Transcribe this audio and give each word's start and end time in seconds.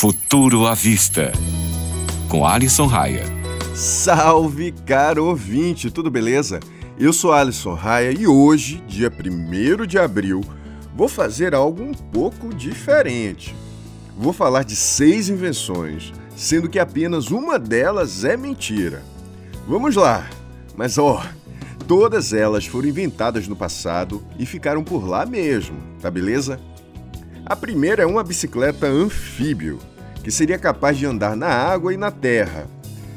Futuro 0.00 0.66
à 0.66 0.72
Vista, 0.72 1.30
com 2.26 2.46
Alisson 2.46 2.86
Raia. 2.86 3.22
Salve, 3.74 4.72
caro 4.86 5.26
ouvinte, 5.26 5.90
tudo 5.90 6.10
beleza? 6.10 6.58
Eu 6.98 7.12
sou 7.12 7.34
Alisson 7.34 7.74
Raia 7.74 8.10
e 8.10 8.26
hoje, 8.26 8.82
dia 8.88 9.12
1 9.12 9.84
de 9.84 9.98
abril, 9.98 10.40
vou 10.96 11.06
fazer 11.06 11.54
algo 11.54 11.82
um 11.82 11.92
pouco 11.92 12.48
diferente. 12.54 13.54
Vou 14.16 14.32
falar 14.32 14.64
de 14.64 14.74
seis 14.74 15.28
invenções, 15.28 16.14
sendo 16.34 16.70
que 16.70 16.78
apenas 16.78 17.30
uma 17.30 17.58
delas 17.58 18.24
é 18.24 18.38
mentira. 18.38 19.02
Vamos 19.68 19.96
lá, 19.96 20.30
mas 20.78 20.96
ó, 20.96 21.22
todas 21.86 22.32
elas 22.32 22.64
foram 22.64 22.88
inventadas 22.88 23.46
no 23.46 23.54
passado 23.54 24.24
e 24.38 24.46
ficaram 24.46 24.82
por 24.82 25.06
lá 25.06 25.26
mesmo, 25.26 25.76
tá 26.00 26.10
beleza? 26.10 26.58
A 27.44 27.56
primeira 27.56 28.02
é 28.04 28.06
uma 28.06 28.22
bicicleta 28.22 28.86
anfíbio, 28.86 29.78
que 30.22 30.30
seria 30.30 30.58
capaz 30.58 30.98
de 30.98 31.06
andar 31.06 31.36
na 31.36 31.48
água 31.48 31.92
e 31.92 31.96
na 31.96 32.10
terra. 32.10 32.66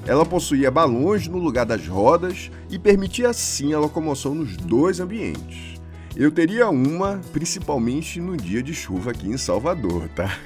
Ela 0.06 0.26
possuía 0.26 0.70
balões 0.70 1.28
no 1.28 1.38
lugar 1.38 1.66
das 1.66 1.88
rodas 1.88 2.52
e 2.70 2.78
permitia 2.78 3.30
assim 3.30 3.74
a 3.74 3.80
locomoção 3.80 4.36
nos 4.36 4.58
dois 4.58 5.00
ambientes. 5.00 5.80
Eu 6.16 6.32
teria 6.32 6.70
uma, 6.70 7.20
principalmente 7.32 8.20
no 8.20 8.38
dia 8.38 8.62
de 8.62 8.74
chuva 8.74 9.12
aqui 9.12 9.28
em 9.28 9.38
Salvador, 9.38 10.10
tá? 10.10 10.38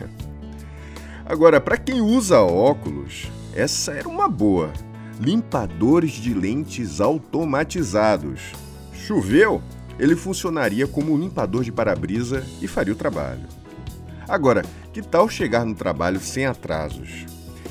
Agora, 1.26 1.60
para 1.60 1.76
quem 1.76 2.00
usa 2.00 2.40
óculos, 2.40 3.30
essa 3.54 3.92
era 3.92 4.08
uma 4.08 4.30
boa. 4.30 4.72
Limpadores 5.20 6.12
de 6.12 6.34
lentes 6.34 7.02
automatizados. 7.02 8.54
Choveu? 8.94 9.62
Ele 10.00 10.16
funcionaria 10.16 10.88
como 10.88 11.12
um 11.12 11.18
limpador 11.18 11.64
de 11.64 11.72
para-brisa 11.72 12.46
e 12.62 12.68
faria 12.68 12.94
o 12.94 12.98
trabalho. 12.98 13.44
Agora, 14.28 14.64
que 14.92 15.02
tal 15.02 15.30
chegar 15.30 15.66
no 15.66 15.74
trabalho 15.74 16.20
sem 16.20 16.46
atrasos? 16.46 17.26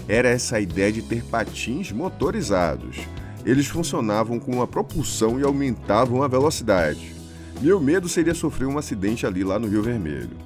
Era 0.09 0.29
essa 0.29 0.57
a 0.57 0.61
ideia 0.61 0.91
de 0.91 1.03
ter 1.03 1.23
patins 1.25 1.93
motorizados. 1.93 2.97
Eles 3.45 3.67
funcionavam 3.67 4.39
com 4.39 4.53
uma 4.53 4.67
propulsão 4.67 5.39
e 5.39 5.43
aumentavam 5.43 6.23
a 6.23 6.29
velocidade. 6.29 7.15
Meu 7.61 7.81
medo 7.81 8.09
seria 8.09 8.35
sofrer 8.35 8.67
um 8.67 8.79
acidente 8.79 9.27
ali 9.27 9.45
lá 9.45 9.59
no 9.59 9.69
Rio 9.69 9.83
Vermelho. 9.83 10.37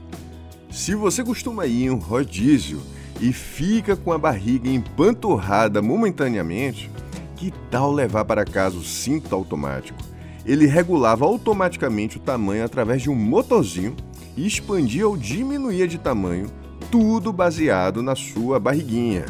Se 0.70 0.94
você 0.94 1.22
costuma 1.22 1.67
ir 1.67 1.84
em 1.84 1.91
um 1.91 1.98
rodízio 1.98 2.80
e 3.20 3.33
fica 3.33 3.97
com 3.97 4.12
a 4.12 4.19
barriga 4.19 4.69
empanturrada 4.69 5.83
momentaneamente, 5.83 6.91
que 7.36 7.52
tal 7.70 7.92
levar 7.92 8.24
para 8.24 8.45
casa 8.45 8.77
o 8.77 8.83
cinto 8.83 9.34
automático? 9.34 9.98
Ele 10.45 10.67
regulava 10.67 11.24
automaticamente 11.24 12.17
o 12.17 12.20
tamanho 12.20 12.64
através 12.64 13.02
de 13.02 13.11
um 13.11 13.14
motorzinho 13.14 13.95
expandia 14.36 15.06
ou 15.06 15.17
diminuía 15.17 15.86
de 15.86 15.98
tamanho, 15.98 16.50
tudo 16.91 17.33
baseado 17.33 18.03
na 18.03 18.14
sua 18.17 18.59
barriguinha. 18.59 19.27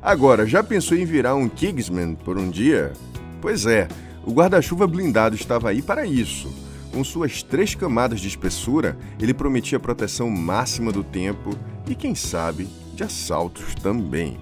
Agora, 0.00 0.46
já 0.46 0.62
pensou 0.62 0.96
em 0.96 1.04
virar 1.04 1.34
um 1.34 1.48
Kingsman 1.48 2.14
por 2.14 2.38
um 2.38 2.48
dia? 2.50 2.92
Pois 3.40 3.66
é, 3.66 3.88
o 4.24 4.32
guarda-chuva 4.32 4.86
blindado 4.86 5.34
estava 5.34 5.70
aí 5.70 5.82
para 5.82 6.06
isso. 6.06 6.48
Com 6.92 7.04
suas 7.04 7.42
três 7.42 7.74
camadas 7.74 8.20
de 8.20 8.28
espessura, 8.28 8.96
ele 9.20 9.34
prometia 9.34 9.78
proteção 9.78 10.30
máxima 10.30 10.90
do 10.90 11.04
tempo 11.04 11.50
e, 11.86 11.94
quem 11.94 12.14
sabe, 12.14 12.68
de 12.94 13.02
assaltos 13.02 13.74
também. 13.76 14.38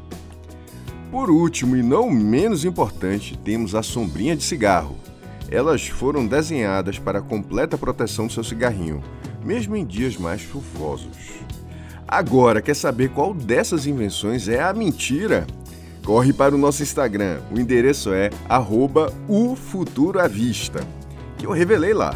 Por 1.10 1.30
último 1.30 1.76
e 1.76 1.82
não 1.82 2.10
menos 2.10 2.64
importante, 2.64 3.38
temos 3.38 3.74
a 3.74 3.82
sombrinha 3.82 4.36
de 4.36 4.42
cigarro. 4.42 4.96
Elas 5.50 5.86
foram 5.86 6.26
desenhadas 6.26 6.98
para 6.98 7.20
a 7.20 7.22
completa 7.22 7.78
proteção 7.78 8.26
do 8.26 8.32
seu 8.32 8.42
cigarrinho, 8.42 9.02
mesmo 9.44 9.76
em 9.76 9.84
dias 9.84 10.16
mais 10.16 10.40
chuvosos. 10.40 11.36
Agora, 12.06 12.62
quer 12.62 12.74
saber 12.74 13.10
qual 13.10 13.34
dessas 13.34 13.86
invenções 13.86 14.48
é 14.48 14.62
a 14.62 14.72
mentira? 14.72 15.46
Corre 16.04 16.32
para 16.32 16.54
o 16.54 16.58
nosso 16.58 16.82
Instagram, 16.82 17.40
o 17.50 17.58
endereço 17.58 18.12
é 18.12 18.30
@o_futuro_à_vista, 19.28 20.86
que 21.36 21.46
eu 21.46 21.50
revelei 21.50 21.92
lá. 21.92 22.14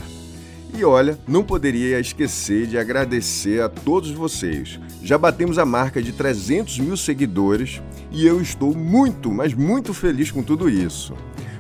E 0.73 0.85
olha, 0.85 1.19
não 1.27 1.43
poderia 1.43 1.99
esquecer 1.99 2.69
de 2.69 2.79
agradecer 2.79 3.61
a 3.61 3.69
todos 3.69 4.13
vocês. 4.13 4.79
Já 5.03 5.19
batemos 5.19 5.59
a 5.59 5.65
marca 5.65 6.01
de 6.01 6.13
300 6.13 6.79
mil 6.79 6.97
seguidores 6.97 7.83
e 8.13 8.25
eu 8.25 8.41
estou 8.41 8.77
muito, 8.77 9.33
mas 9.33 9.53
muito 9.55 9.93
feliz 9.93 10.31
com 10.31 10.45
tudo 10.45 10.71
isso. 10.71 11.15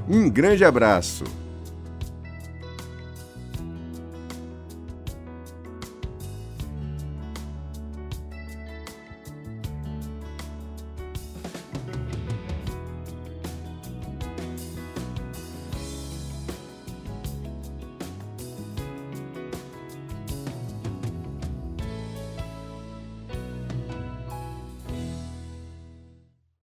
Um 0.08 0.30
grande 0.30 0.64
abraço! 0.64 1.24